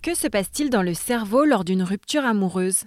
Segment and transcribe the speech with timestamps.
[0.00, 2.84] Que se passe-t-il dans le cerveau lors d'une rupture amoureuse?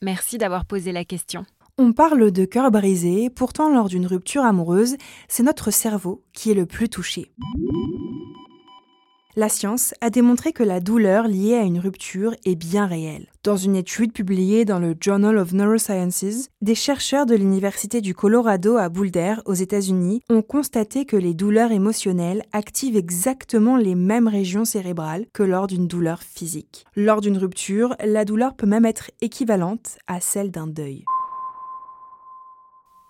[0.00, 1.44] Merci d'avoir posé la question.
[1.76, 6.54] On parle de cœur brisé, pourtant lors d'une rupture amoureuse, c'est notre cerveau qui est
[6.54, 7.32] le plus touché.
[9.36, 13.26] La science a démontré que la douleur liée à une rupture est bien réelle.
[13.42, 18.76] Dans une étude publiée dans le Journal of Neurosciences, des chercheurs de l'Université du Colorado
[18.76, 24.64] à Boulder, aux États-Unis, ont constaté que les douleurs émotionnelles activent exactement les mêmes régions
[24.64, 26.84] cérébrales que lors d'une douleur physique.
[26.94, 31.04] Lors d'une rupture, la douleur peut même être équivalente à celle d'un deuil.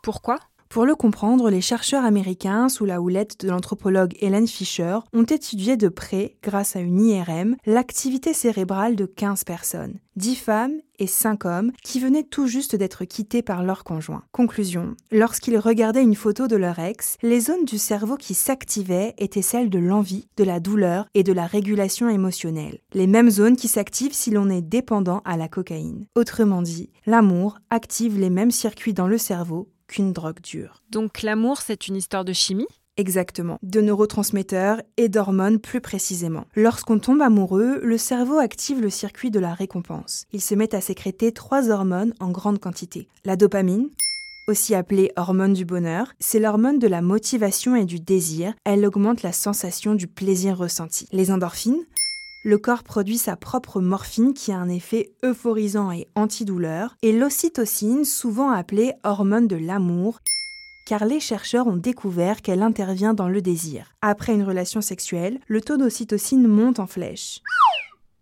[0.02, 0.38] Pourquoi?
[0.68, 5.76] Pour le comprendre, les chercheurs américains, sous la houlette de l'anthropologue Helen Fisher, ont étudié
[5.76, 11.44] de près, grâce à une IRM, l'activité cérébrale de 15 personnes, 10 femmes et 5
[11.44, 14.24] hommes qui venaient tout juste d'être quittés par leur conjoint.
[14.32, 19.42] Conclusion, lorsqu'ils regardaient une photo de leur ex, les zones du cerveau qui s'activaient étaient
[19.42, 22.78] celles de l'envie, de la douleur et de la régulation émotionnelle.
[22.92, 26.06] Les mêmes zones qui s'activent si l'on est dépendant à la cocaïne.
[26.14, 30.82] Autrement dit, l'amour active les mêmes circuits dans le cerveau qu'une drogue dure.
[30.90, 32.66] Donc l'amour, c'est une histoire de chimie?
[32.96, 36.44] Exactement, de neurotransmetteurs et d'hormones plus précisément.
[36.54, 40.26] Lorsqu'on tombe amoureux, le cerveau active le circuit de la récompense.
[40.32, 43.08] Il se met à sécréter trois hormones en grande quantité.
[43.24, 43.90] La dopamine,
[44.46, 48.54] aussi appelée hormone du bonheur, c'est l'hormone de la motivation et du désir.
[48.64, 51.08] Elle augmente la sensation du plaisir ressenti.
[51.10, 51.82] Les endorphines,
[52.44, 58.04] le corps produit sa propre morphine qui a un effet euphorisant et antidouleur, et l'ocytocine,
[58.04, 60.20] souvent appelée hormone de l'amour,
[60.86, 63.94] car les chercheurs ont découvert qu'elle intervient dans le désir.
[64.02, 67.40] Après une relation sexuelle, le taux d'ocytocine monte en flèche.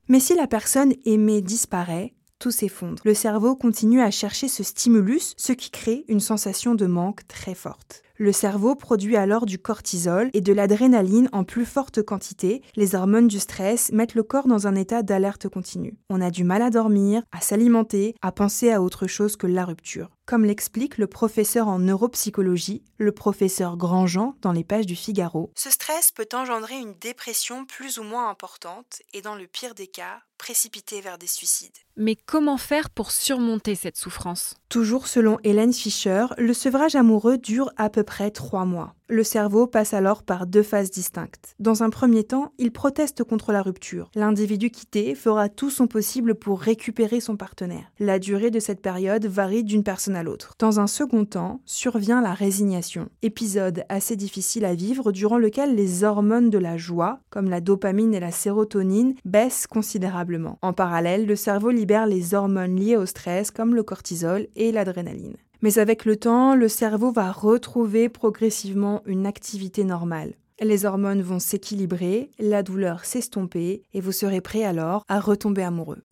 [0.07, 3.03] Mais si la personne aimée disparaît, tout s'effondre.
[3.05, 7.55] Le cerveau continue à chercher ce stimulus, ce qui crée une sensation de manque très
[7.55, 8.03] forte.
[8.23, 12.63] Le cerveau produit alors du cortisol et de l'adrénaline en plus forte quantité.
[12.77, 15.99] Les hormones du stress mettent le corps dans un état d'alerte continue.
[16.09, 19.65] On a du mal à dormir, à s'alimenter, à penser à autre chose que la
[19.65, 20.09] rupture.
[20.25, 25.51] Comme l'explique le professeur en neuropsychologie, le professeur Grandjean, dans les pages du Figaro.
[25.57, 29.89] Ce stress peut engendrer une dépression plus ou moins importante et dans le pire des
[29.89, 31.77] cas, précipiter vers des suicides.
[31.97, 34.55] Mais comment faire pour surmonter cette souffrance?
[34.73, 38.95] Toujours selon Hélène Fischer, le sevrage amoureux dure à peu près trois mois.
[39.13, 41.55] Le cerveau passe alors par deux phases distinctes.
[41.59, 44.11] Dans un premier temps, il proteste contre la rupture.
[44.15, 47.93] L'individu quitté fera tout son possible pour récupérer son partenaire.
[47.99, 50.55] La durée de cette période varie d'une personne à l'autre.
[50.59, 56.05] Dans un second temps, survient la résignation, épisode assez difficile à vivre durant lequel les
[56.05, 60.59] hormones de la joie, comme la dopamine et la sérotonine, baissent considérablement.
[60.63, 65.37] En parallèle, le cerveau libère les hormones liées au stress comme le cortisol et l'adrénaline.
[65.63, 70.35] Mais avec le temps, le cerveau va retrouver progressivement une activité normale.
[70.61, 76.03] Les hormones vont s'équilibrer, la douleur s'estomper et vous serez prêt alors à retomber amoureux.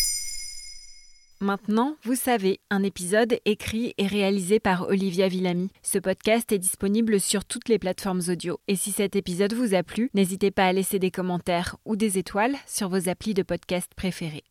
[1.43, 5.71] Maintenant, vous savez, un épisode écrit et réalisé par Olivia Villamy.
[5.83, 8.59] Ce podcast est disponible sur toutes les plateformes audio.
[8.69, 12.19] Et si cet épisode vous a plu, n'hésitez pas à laisser des commentaires ou des
[12.19, 14.45] étoiles sur vos applis de podcast préférés.